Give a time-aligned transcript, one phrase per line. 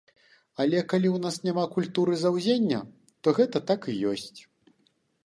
[0.63, 2.79] Але калі ў нас няма культуры заўзення,
[3.21, 3.81] то гэта так
[4.15, 4.33] ёсць.